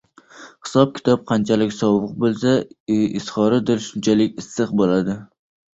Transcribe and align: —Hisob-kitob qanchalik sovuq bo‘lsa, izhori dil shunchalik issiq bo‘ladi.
—Hisob-kitob 0.67 1.27
qanchalik 1.31 1.75
sovuq 1.81 2.17
bo‘lsa, 2.25 2.57
izhori 2.99 3.63
dil 3.69 3.87
shunchalik 3.91 4.45
issiq 4.47 4.75
bo‘ladi. 4.83 5.23